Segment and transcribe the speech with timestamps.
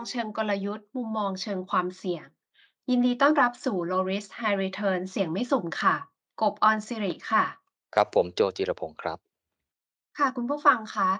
[0.00, 2.26] องเชิงกลยุทธ์ มุมมองเชิงความเสี่ยง
[2.90, 5.96] ยินดีต้อนรับสู่ Low Risk High Return เสี่ยงไม่สุ่มค่ะ
[6.40, 7.44] กบออนซิริค่ะ
[7.94, 9.29] ครับผมโจจิรพงศ์ครับ
[10.18, 11.10] ค่ะคุณผู้ฟังคะ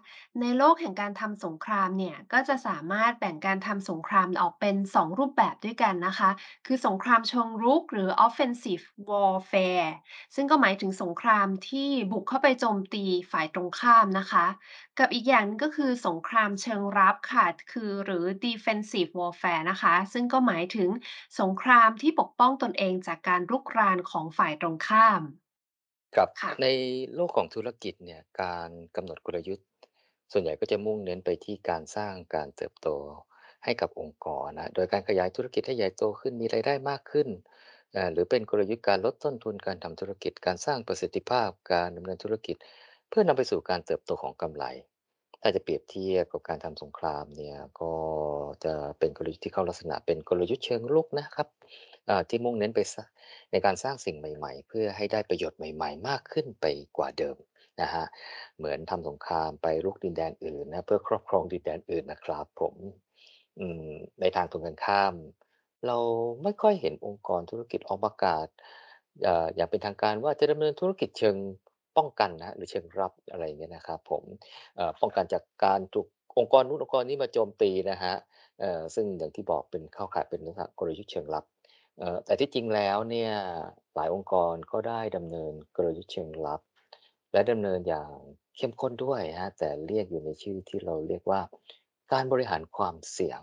[0.40, 6.30] ในโลกแห่งการทำสงครามเนี่ย ก็จะสามารถแบ่งการทำสงครามออกเป็น 2 รูปแบบด้วยกันนะคะ
[6.66, 9.90] คือสงครามเชิงรุกหรือ offensive warfare
[10.34, 14.46] ซึ่งก็หมายถึงสงครามที่บุกเข้าไปโจมตีฝ่ายตรงข้ามนะคะ
[14.98, 20.90] กับอีกอย่างนึงก็คือสงครามเชิงรับค่ะ คือหรือ defensive warfare นะคะ ซึ่งก็หมายถึง
[21.40, 25.22] สงครามที่ปกป้องตนเองจากการรุกรานของฝ่ายตรงข้าม
[26.16, 26.66] ครับ ค่ะ ใน
[27.14, 29.66] โลกของธุรกิจเนี่ยการกำหนดกลยุทธ์
[30.32, 32.88] ส่วนใหญ่ก็จะมุ่งเน้นไปที่การสร้างการเติบโต
[33.64, 37.28] ให้กับองค์กรนะ โดยการขยายธุรกิจให้ใหญ่โตขึ้น มีรายได้มากขึ้น
[37.92, 42.56] เอ่อหรือเป็นกลยุทธ์การลดต้นทุนการทำธุรกิจ การสร้างประสิทธิภาพ การดำเนินธุรกิจ
[43.08, 44.64] เพื่อนำไปสู่การเติบโตของกำไร
[45.42, 47.94] ถ้าจะเปรียบเทียบกับการทำสงครามเนี่ยก็
[48.64, 51.48] จะเป็นกลยุทธ์ที่เข้าลักษณะเป็นกลยุทธ์เชิงรุกนะครับ
[52.28, 52.80] ที่มุ่งเน้นไป
[53.50, 56.64] ในการสร้างสิ่งใหม่ ๆ เพื่อให้ได้ประโยชน์ใหม่ ๆ มากขึ้นไป
[56.96, 57.36] กว่าเดิม
[57.80, 58.04] นะฮะ
[58.58, 62.74] เหมือนทำสงครามไปรุกดินแดนอื่นนะเพื่อครอบครองดินแดนอื่นนะครับผม
[63.88, 65.14] มในทางตรงกันข้าม
[65.86, 65.98] เรา
[66.42, 68.46] ไม่ค่อยเห็นองค์กรธุรกิจออกประกาศ
[69.22, 71.36] เอ่ออย่างเป็นทางการว่าจะดำเนินธุรกิจเชิง
[72.00, 74.22] ป้องกันนะหรือเชิงรับอะไรเงี้ยนะครับผม
[75.00, 76.06] ป้องกันจากการถูก
[76.38, 78.14] องค์กรนู้นองค์กรนี้มาโจมตีนะฮะ
[78.94, 81.44] ซึ่งอย่างที่บอกเป็นเข้าข่ายเป็นลักษณะกลยุทธ์เชิงลับ
[82.24, 83.32] แต่ที่จริงแล้วเนี่ย
[83.94, 86.60] หลายองค์กรก็ได้ดำเนินกลยุทธ์เชิงลับ
[87.32, 88.12] และดำเนินอย่าง
[88.56, 91.40] เข้มข้นด้วยฮะแต่เรียกอยู่ในชื่อที่เราเรียกว่า
[92.12, 93.40] การบริหารความเสี่ยง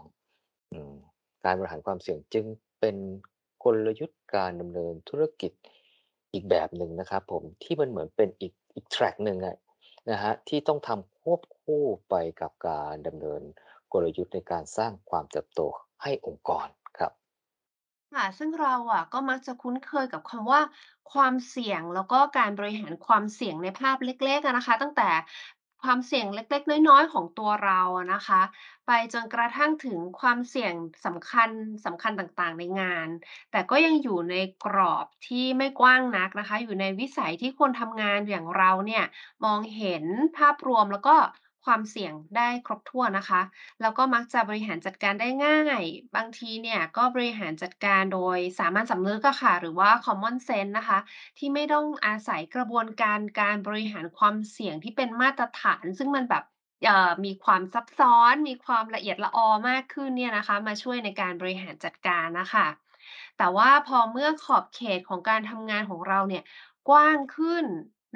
[1.46, 2.46] การบริหารความเสี่ยงจึง
[2.80, 2.96] เป็น
[3.64, 5.52] กลยุทธ์การดำเนินธุรกิจ
[6.38, 9.56] อีกแบบหนึ่งนะครับผมที่มันเหมือนเป็นอีกอีกแทร็กหนึ่งอะ
[10.10, 13.42] นะฮะที่ต้องทำควบคู่ไปกับการดำเนิน
[13.94, 15.62] กลยุทธ์ในการสร้างความเติบโต
[16.04, 16.68] ให้องค์กร
[16.98, 17.12] ครับ
[18.14, 20.62] ค่ะ ซึ่งเราอะก็มักจะคุ้นเคยกับคำว่า
[21.12, 25.10] ความเสี่ยงแล้วก็การบริหารความเสี่ยงในภาพเล็กๆอะนะคะ ตั้งแต่
[25.84, 28.42] ความเสี่ยงเล็ก ๆ น้อย ๆ ของตัวเราอะนะคะ
[28.88, 30.74] ไปจนกระทั่งถึงความเสี่ยง
[31.06, 31.50] สำคัญ
[31.86, 33.08] สำคัญต่าง ๆ ในงาน
[33.52, 34.36] แต่ก็ยังอยู่ใน
[34.66, 39.04] กรอบที่ไม่กว้างนักนะคะ อยู่ในวิสัยที่คนทำงานอย่างเราเนี่ย
[39.46, 40.04] มองเห็น
[40.38, 41.16] ภาพรวม แล้วก็
[41.68, 43.42] ความเสี่ยงได้ครบถ้วนนะคะ
[43.82, 45.82] แล้วก็มักจะบริหารจัดการได้ง่าย
[46.16, 51.00] บางทีเนี่ยก็บริหารจัดการโดยสามัญสำนึกอะค่ะ หรือว่า common sense นะคะ
[51.38, 56.44] ที่ไม่ต้องอาศัยกระบวนการการบริหารความเสี่ยงที่เป็นมาตรฐาน ซึ่งมันแบบ
[56.86, 62.68] เอ่อมีความซับซ้อน มีความละเอียดละออมากขึ้นเนี่ยนะคะ มาช่วยในการบริหารจัดการนะคะ
[63.38, 66.44] แต่ว่าพอเมื่อขอบเขตของการทำงานของเราเนี่ย
[66.90, 67.66] กว้างขึ้น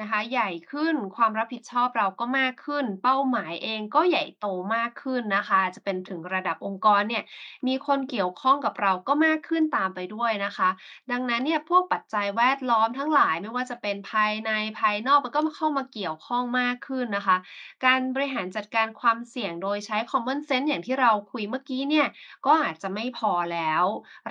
[0.02, 7.24] นะคะ ใหญ่ขึ้นความรับผิดชอบเราก็มากขึ้น เป้าหมายเองก็ใหญ่โตมากขึ้นนะคะ จะเป็นถึงระดับองค์กรเนี่ย
[7.68, 10.70] มีคนเกี่ยวข้องกับเราก็มากขึ้นตามไปด้วยนะคะ
[11.12, 17.38] ดังนั้นเนี่ยพวกปัจจัยแวดล้อมทั้งหลายไม่ว่าจะเป็นภายในภายนอกมันก็เข้ามาเกี่ยวข้องมากขึ้นนะคะ
[17.86, 22.08] การบริหารจัดการความเสี่ยงโดยใช้ common sense อย่างที่เราคุยเมื่อกี้เนี่ย
[22.46, 23.84] ก็อาจจะไม่พอแล้ว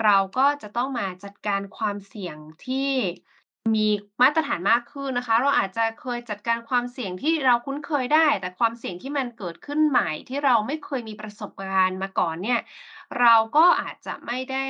[0.03, 2.91] เราก็จะต้องมาจัดการความเสี่ยงที่
[3.75, 3.87] มี
[4.21, 12.59] มาตรฐานมากขึ้นนะคะ เราอาจจะเคยจัดการความเสี่ยงที่เราคุ้นเคยได้ แต่ความเสี่ยงที่มันเกิดขึ้นใหม่ที่เราไม่เคยมีประสบการณ์มาก่อนเนี่ย
[13.19, 14.65] เราก็อาจจะไม่ได้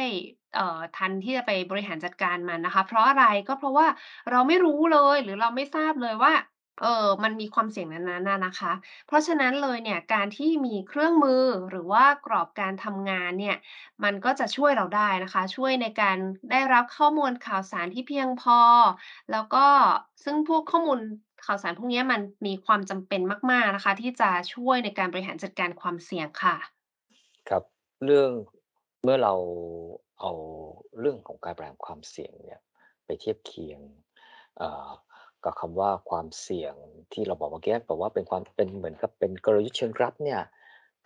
[0.56, 3.88] เอ่อ ทันที่จะไปบริหารจัดการมันนะคะ เพราะอะไร ก็เพราะว่า
[4.32, 6.34] เราไม่รู้เลย หรือเราไม่ทราบเลยว่า
[6.80, 8.74] เออ มันมีความเสี่ยงนั้นๆน่ะนะคะ
[9.08, 13.58] เพราะฉะนั้นเลยเนี่ย การที่มีเครื่องมือหรือว่ากรอบการทำงานเนี่ย
[14.04, 16.18] มันก็จะช่วยเราได้นะคะ ช่วยในการ
[16.52, 18.60] ได้รับข้อมูลข่าวสารที่เพียงพอ
[19.32, 19.66] แล้วก็
[20.24, 21.00] ซึ่งพวกข้อมูล
[21.46, 23.22] ข่าวสารพวกนี้มันมีความจำเป็น
[23.52, 26.58] มาก ๆนะคะ ที่จะช่วยในการบริหารจัดการความเสี่ยงค่ะ
[27.50, 27.64] ครับ
[28.06, 28.32] เรื่อง
[29.04, 29.34] เมื่อเรา
[30.20, 30.32] เอา
[31.00, 32.62] เรื่องของการบริหารความเสี่ยงเนี่ย
[33.06, 33.80] ไปเทียบเคียง
[34.58, 34.90] เอ่อ
[35.46, 36.74] กับคำว่าความเสี่ยง
[37.14, 40.42] ที่เราบอกเมื่อกี้แบบว่าเป็นความเป็นเหมือนกับเป็นกลยุทธ์เชิงรับเนี่ย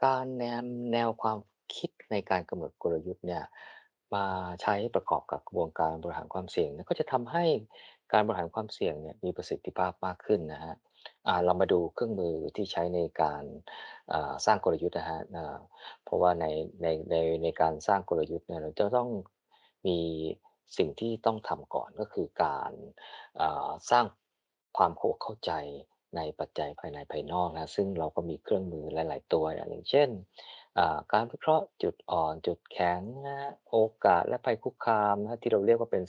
[0.05, 1.37] การแนมแนวความ
[1.75, 3.43] คิดในการกำหนดกลยุทธ์เนี่ย
[4.15, 4.25] มา
[4.61, 7.45] ใช้ประกอบกับกระบวนการบริหารความเสี่ยงก็จะทำให้
[8.13, 10.75] การบริหารความเสี่ยงเนี่ยมีประสิทธิภาพมากขึ้นนะครับ
[11.27, 13.43] อ่าเรามาดูเครื่องมือที่ใช้ในการ
[14.45, 15.57] สร้างกลยุทธ์นะครับอ่า
[16.03, 16.45] เพราะว่าใน
[16.81, 19.09] ในในในการสร้างกลยุทธ์เนี่ยเราจะต้อง
[19.87, 19.97] มี
[20.77, 22.71] สิ่งที่ต้องทำก่อนก็คือการ
[23.91, 24.05] สร้าง
[24.77, 25.51] ความเข้าอกเข้าใจ
[26.15, 30.09] ในปัจจัยภายในภายนอกนะซึ่งเราก็มีเครื่องมือหลาย ๆ ตัวอย่างเช่น
[31.13, 36.03] การวิเคราะห์จุดอ่อนจุดแข็งนะโอกาสและภัยคุกคามนะที่เราเรียกว่าเป็น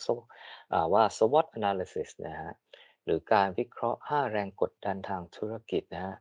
[0.93, 2.55] ว่า SWOT analysis นะครับ
[3.05, 6.17] หรือการวิเคราะห์ 5 แรงกดดันทางธุรกิจนะครับ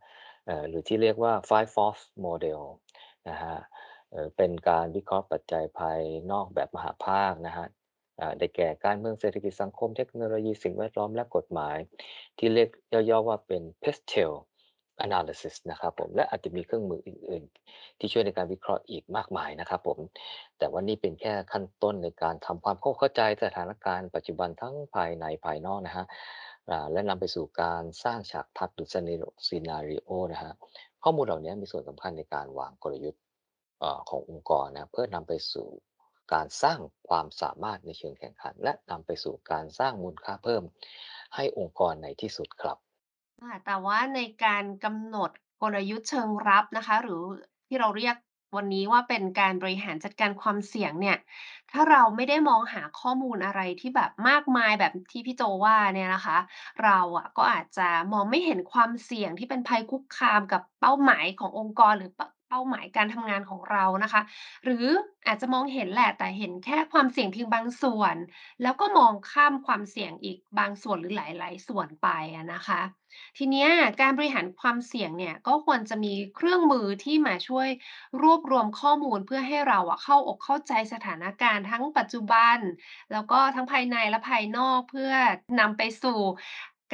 [0.45, 2.61] เอ่อหรือที่เรียกว่า Five Force Model
[3.29, 3.57] นะฮะ
[4.37, 5.99] เป็นการวิเคราะห์ปัจจัยภาย
[6.31, 7.84] นอกแบบมหาภาคนะครับอ่า
[8.39, 11.77] ได้แก่การเมืองเศรษฐกิจสังคมเทคโนโลยีสิ่งแวดล้อมและกฎหมาย
[12.37, 12.69] ที่เรียก
[13.09, 14.31] ย่อๆว่าเป็น Pastel
[15.05, 19.99] Analysis นะครับผมและอาจจะมีเครื่องมืออื่น ๆ ที่ช่วยในการวิเคราะห์อีกมากมายนะครับผม
[20.57, 26.05] แต่ว่านี่เป็นแค่ขั้นต้นในการทำความเข้าใจสถานการณ์ปัจจุบันทั้งภายในภายนอกนะฮะ
[26.91, 30.53] และนำไปสู่การสร้างฉากทัศน์หรือ Scenario Scenario นะฮะ
[31.03, 33.21] ข้อมูลเหล่านี้มีส่วนสำคัญในการวางกลยุทธ์
[34.09, 35.67] ขององค์กรนะเพื่อนำไปสู่
[36.33, 40.63] การสร้างความสามารถในเชิงแข่งขัน และนำไปสู่การสร้างมูลค่าเพิ่ม
[41.35, 42.77] ให้องค์กรในที่สุดครับ
[43.41, 45.31] ค่ะแต่ว่าในการกำหนด
[45.61, 47.21] กลยุทธ์เชิงรับนะคะ หรือ
[47.67, 48.15] ที่เราเรียก
[48.55, 51.17] วันนี้ว่าเป็นการบริหารจัดการความเสี่ยงเนี่ย
[51.71, 56.37] ถ้าเราไม่ได้มองหาข้อมูลอะไรที่แบบมากมายแบบที่พี่โจว่าเนี่ยนะคะ
[56.83, 64.21] เราอะก็อาจจะมองไม่เห็นความเสี่ยงที่เป็นภัยคุกคามกับเป้าหมายขององค์กรหรือเเป้าหมายการทำงานของเรานะคะ
[64.63, 64.85] หรือ
[65.27, 68.15] อาจจะมองเห็นแหละ แต่เห็นแค่ความเสี่ยงเพียงบางส่วน
[68.61, 72.81] แล้วก็มองข้ามความเสี่ยงอีกบางส่วนหรือหลาย ๆ ส่วนไปอะนะคะ
[73.37, 73.69] ทีเนี้ย
[74.01, 77.67] การบริหารความเสี่ยงเนี่ยก็ควรจะมีเครื่องมือที่มาช่วย
[78.21, 82.57] รวบรวมข้อมูลเพื่อให้เราอะเข้าอกเข้าใจสถานการณ์ทั้งปัจจุบัน
[83.11, 85.11] แล้วก็ทั้งภายในและภายนอกเพื่อ
[85.59, 86.19] นำไปสู่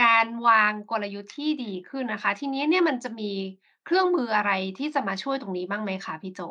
[0.03, 3.31] การวางกลยุทธ์ที่ดีขึ้นนะคะ ทีนี้เนี่ยมันจะมี
[3.85, 6.41] เครื่องมืออะไรที่จะมาช่วยตรงนี้บ้างไหมคะพี่โจ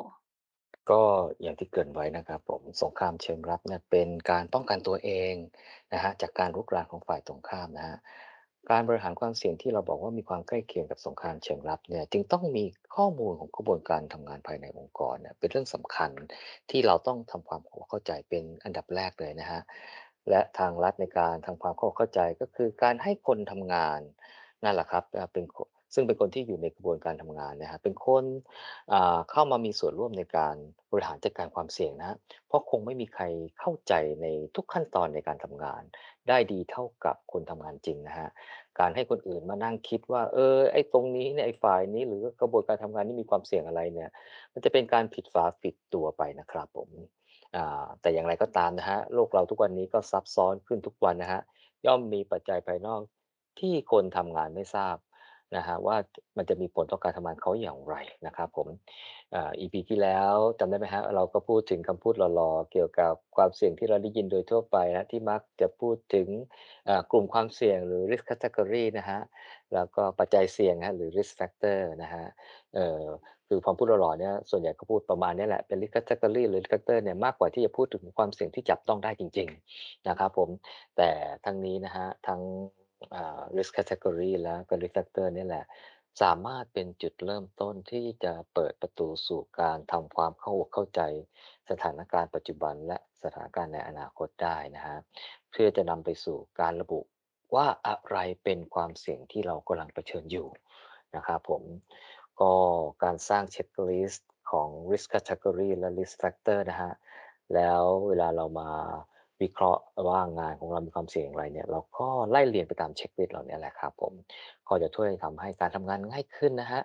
[0.90, 1.02] ก็
[1.42, 5.34] อย่างที่เกริ่นไว้นะครับผมสงครามเชิงรับเนี่ยเป็นการป้องกันตัวเอง
[5.92, 7.96] นะฮะจากการรุกรานของฝ่ายตรงข้ามนะฮะ
[8.70, 12.64] การบริหารความเสี่ยงที่เราบอกว่ามีความใกล้เคียงกับสงครามเชิงรับเนี่ยจึงต้องมี
[12.96, 16.10] ข้อมูลของกระบวนการทำงานภายในองค์กรเนี่ยเป็นเรื่องสำคัญ
[16.70, 19.60] ที่เราต้องทำความเข้าใจเป็นอันดับแรกเลยนะฮะ
[20.30, 24.00] และทางรัฐในการทำความเข้าใจก็คือการให้คนทำงาน
[24.64, 25.44] นั่นแหละครับเป็น
[25.94, 28.24] ซึ่งเป็นคนที่อยู่ในกระบวนการทำงานนะครับเป็นคน
[29.30, 30.56] เข้ามามีส่วนร่วมในการ
[30.90, 32.16] บริหารจัดการความเสี่ยงนะ
[32.46, 33.24] เพราะคงไม่มีใคร
[33.58, 35.82] เข้าใจในทุกขั้นตอนในการทำงาน
[36.28, 38.28] ได้ดีเท่ากับคนทำงานจริงนะฮะ
[38.80, 44.10] การให้คนอื่นมานั่งคิดว่า เออไอ้ตรงนี้เนี่ยไอ้ฝ่ายนี้หรือกระบวนการทำงานนี้มีความเสี่ยงอะไรเนี่ย
[44.52, 47.19] มันจะเป็นการผิดฝาผิดตัวไปนะครับผม
[48.00, 51.40] แต่อย่างไรก็ตามนะฮะโลกเราทุกวันนี้ก็ซับซ้อนขึ้นทุกวันนะฮะ
[51.86, 53.00] ย่อมมีปัจจัยภายนอก
[53.60, 54.96] ที่คนทำงานไม่ทราบ
[55.56, 55.96] นะฮะว่า
[56.36, 57.94] มันจะมีผลต่อการทำงานเขาอย่างไร
[58.26, 58.68] นะครับผม
[59.34, 66.28] อ่า EP ที่แล้วจำได้ไหมครับเราก็พูดถึงคำพูดหล่อๆเกี่ยวกับความเสี่ยงที่เราได้ยินโดยทั่วไปนะที่มักจะพูดถึง
[66.88, 69.20] อ่ากลุ่มความเสี่ยงหรือ risk category นะฮะ
[69.74, 72.24] แล้วก็ปัจจัยเสี่ยงฮะหรือ risk factor นะฮะ
[72.74, 73.04] เอ่อ
[73.48, 79.48] คือความพูดหล่อๆเนี่ยส่วนใหญ่ก็พูดประมาณนี้แหละเป็น risk category หรือ risk factor เนี่ยมากกว่าที่จะพูดถึงความเสี่ยงที่จับต้องได้จริง
[79.78, 80.48] ๆนะครับผม
[80.96, 81.10] แต่
[81.44, 82.40] ทั้งนี้นะครับทั้ง
[83.14, 85.64] อ่า risk category และก็ risk factor นี่แหละ
[86.22, 91.00] สามารถเป็นจุดเริ่มต้นที่จะเปิดประตูสู่การทำความเข้าอกเข้าใจ
[91.70, 95.00] สถานการณ์ปัจจุบันและสถานการณ์ในอนาคตได้นะครับ
[95.50, 97.00] เพื่อจะนำไปสู่การระบุ
[97.54, 100.48] ว่าอะไรเป็นความเสี่ยงที่เรากำลังเผชิญอยู่
[101.16, 101.62] นะครับผม
[102.40, 102.52] ก็
[103.02, 106.92] การสร้าง checklist ของ Risk Category และ Risk Factor นะฮะ
[107.54, 108.70] แล้วเวลาเรามา
[109.42, 114.12] วิเคราะห์ว่างานของเรามีความเสี่ยงอย่างไรเนี่ย เราก็ไล่เรียงไปตาม checklist เหล่านี้แหละครับผม
[114.68, 116.82] ก็จะช่วยทำให้การทำงานง่ายขึ้นนะฮะ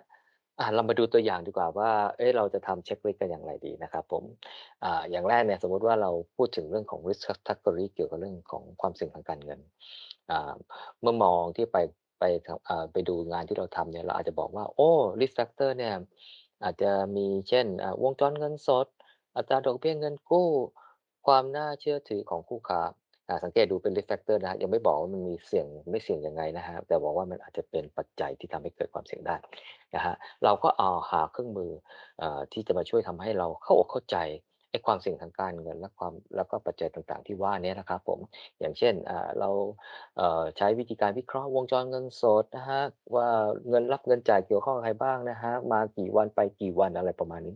[0.58, 4.22] อ่าเรามาดูตัวอย่างดีกว่าว่าเอ๊ะเราจะทำ checklist กันอย่างไรดีนะครับผม
[4.84, 9.60] อ่าอย่างแรกเนี่ยสมมติว่าเราพูดถึงเรื่องของ Risk Category เกี่ยวกับเรื่องของความเสี่ยงทางการเงิน
[10.30, 10.52] อ่า
[11.00, 11.76] เมื่อมองที่ไป
[12.18, 12.24] ไป
[12.68, 15.94] อ่ไปดูงานที่เราทำเนี่ยเราอาจจะบอกว่าโอ้ risk factor เนี่ย
[16.64, 18.86] อาจจะมีเช่นอ่าวงจรเงินสด
[19.36, 20.48] อัตราดอกเบี้ยเงินกู้
[21.26, 22.80] ความน่าเชื่อถือของคู่ค้า
[23.28, 29.36] อ่าสังเกตดูเป็น risk factor นะครับยังไม่บอกว่ามันมีเสี่ยงไม่เสี่ยงยังไงนะครับแต่บอกว่ามันอาจจะเป็นปัจจัยที่ทำให้เกิดความเสี่ยงได้
[29.94, 30.14] นะครับ
[30.44, 31.72] เราก็เอาหาเครื่องมือ
[32.22, 34.18] อ่าที่จะมาช่วยทำให้เราเข้าอกเข้าใจ
[34.70, 38.18] ไอ้ความเสี่ยงทางการเงินและความแล้วก็ปัจจัยต่างๆ ที่ว่านี้นะครับผม
[38.60, 38.94] อย่างเช่น
[39.40, 39.50] เรา
[40.56, 43.28] ใช้วิธีการวิเคราะห์วงจรเงินสดนะครับว่า
[43.68, 47.54] เงินรับเงินจ่ายเกี่ยวข้องกับใครบ้างนะครับมากี่วันไปกี่วันอะไรประมาณนี้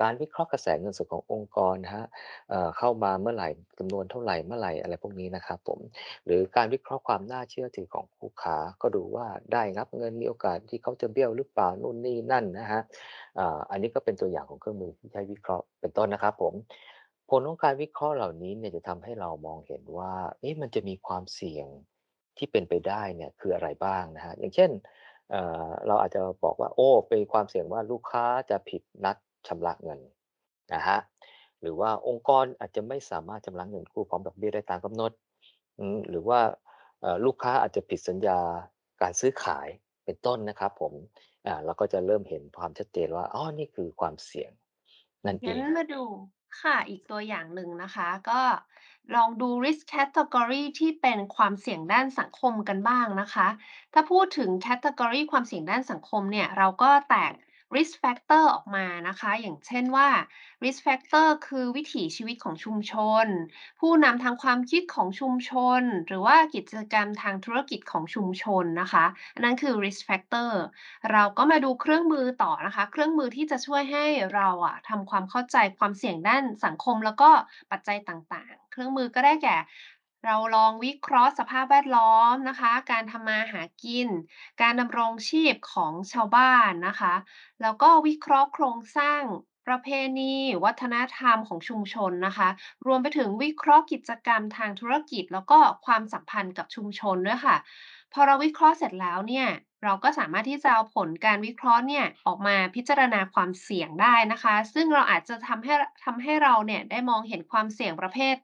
[0.00, 2.06] การวิเคราะห์กระแสเงินสดขององค์กรนะ
[2.78, 3.48] เข้ามาเมื่อไหร่
[3.78, 5.78] จำนวนเท่าไหร่เมื่อไหร่อะไรพวกนี้นะครับผม
[6.24, 12.82] หรือการวิเคราะห์ความน่าเชื่อถือของคู่ค้าก็ดูว่าได้รับเงินมีโอกาสที่เขาจะเบี้ยวหรือเปล่านู่นนี่นั่นนะครับ
[13.38, 16.54] อ่าอันนี้ก็เป็นตัวอย่างของเครื่องมือที่ใช้วิเคราะห์เป็นต้นนะครับผม
[17.30, 21.68] ผลของการวิเคราะห์เหล่านี้เนี่ยจะทำให้เรามองเห็นว่าเอ๊ะมันจะมีความเสี่ยง
[22.38, 24.70] ที่เป็นไปได้เนี่ยคืออะไรบ้างนะครับอย่างเช่น
[25.86, 29.16] เราอาจจะบอกว่าโอ้เป็นความเสี่ยงว่าลูกค้าจะผิดนัด
[29.46, 30.00] ชำระเงิน
[30.74, 31.00] นะครับ
[31.60, 35.12] หรือว่าองค์กรอาจจะไม่สามารถชำระเงินกู้พร้อมดอกเบี้ยได้ตามกำหนด
[36.10, 36.40] หรือว่า
[37.24, 38.38] ลูกค้าอาจจะผิดสัญญา
[39.02, 39.68] การซื้อขาย
[40.04, 40.92] เป็นต้นนะครับผม
[41.64, 44.50] เราก็จะเริ่มเห็นความชัดเจนว่าอ๋อนี่คือความเสี่ยง
[45.26, 46.02] นั่นเองั้นงมาดู
[46.60, 48.40] ค่ะอีกตัวอย่างหนึ่งนะคะ ก็
[49.14, 53.48] ลองดู risk category ที่เป็นความเสี่ยงด้านสังคมกันบ้างนะคะ
[53.94, 57.32] ถ้าพูดถึง category ความเสี่ยงด้านสังคมเนี่ย เราก็แตก
[57.76, 60.08] risk factor ออกมานะคะ อย่างเช่นว่า
[60.64, 62.92] risk factor คือวิถีชีวิตของชุมช
[63.24, 63.26] น
[63.80, 70.50] ผู้นำทางความคิดของชุมชน หรือว่ากิจกรรมทางธุรกิจของชุมชนนะคะอันนั้นคือ risk factor
[71.12, 77.30] เราก็มาดูเครื่องมือต่อนะคะ เครื่องมือที่จะช่วยให้เราอะทำความเข้าใจความเสี่ยงด้านสังคมแล้วก็
[77.70, 79.56] ปัจจัยต่างๆ เครื่องมือก็ได้แก่
[80.24, 84.08] เราลองวิเคราะห์สภาพแวดล้อมนะคะ การทำมาหากิน
[84.62, 87.14] การดำรงชีพของชาวบ้านนะคะ
[87.62, 89.22] แล้วก็วิเคราะห์โครงสร้าง
[89.66, 90.34] ประเพณี
[90.64, 92.48] วัฒนธรรมของชุมชนนะคะ
[92.86, 97.56] รวมไปถึงวิเคราะห์กิจกรรมทางธุรกิจ แล้วก็ความสัมพันธ์กับชุมชนด้วยค่ะ
[98.12, 99.48] พอเราวิเคราะห์เสร็จแล้วเนี่ย
[99.84, 105.74] เราก็สามารถที่จะเอาผลการวิเคราะห์เนี่ยออกมาพิจารณาความเสี่ยงได้นะคะ ซึ่งเราอาจจะทำให้
[106.04, 108.36] ทำให้เราเนี่ยได้มองเห็นความเสี่ยงประเภท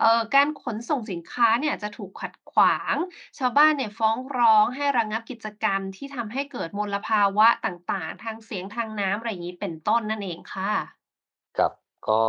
[0.00, 2.94] เอ่อการขนส่งสินค้าเนี่ยจะถูกขัดขวาง
[3.38, 10.72] ชาวบ้านเนี่ยฟ้องร้องให้ระงับกิจกรรมที่ทำให้เกิดมลภาวะต่างๆ ทางเสียงทางน้ำอะไรอย่างงี้เป็นต้นนั่นเองค่ะ
[11.56, 11.72] ครับ
[12.08, 12.20] ก็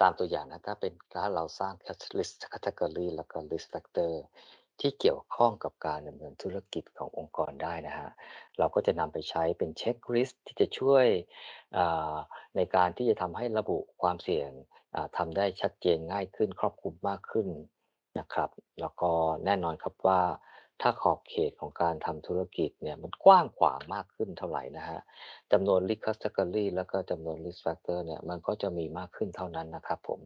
[0.00, 4.12] ตามตัวอย่างนะถ้าเป็นถ้าเราสร้าง Catalyst Category แล้วก็ Risk Factor
[4.80, 8.10] ที่เกี่ยวข้องกับการดำเนินธุรกิจขององค์กรได้นะครับ
[8.58, 11.06] เราก็จะนำไปใช้เป็นเช็กลิสต์ที่จะช่วย
[11.76, 12.14] อ่า
[12.56, 14.50] ในการที่จะทำให้ระบุความเสี่ยง
[14.94, 17.48] อ่าทำได้ชัดเจนง่ายขึ้นครอบคลุมมากขึ้น
[18.18, 19.10] นะครับ แล้วก็
[19.44, 20.20] แน่นอนครับว่า
[20.84, 25.00] ถ้าขอบเขตของการทำธุรกิจเนี่ยมันกว้างขวางมากขึ้นเท่าไหร่นะครับ
[25.52, 30.20] จำนวน Risk Category แล้วก็จำนวน Risk Factor เนี่ยมันก็จะมีมากขึ้นเท่านั้นนะครับผม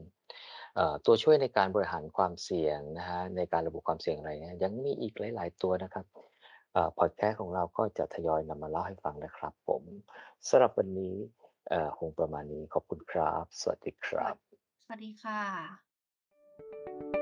[1.04, 6.07] ตัวช่วยในการบริหารความเสี่ยงนะฮะในการระบุความเสี่ยงอะไรเงี้ยยังมีอีกหลาย ๆ ตัวนะครับ
[6.76, 9.83] อพอดแคสต์ของเราก็จะทยอยนำมาเล่าให้ฟังนะครับ ผม
[10.49, 11.14] สำหรับวันนี้
[11.99, 14.35] คงประมาณนี้ขอบคุณครับ สวัสดีครับ
[14.85, 17.13] สวัสดีค่ะ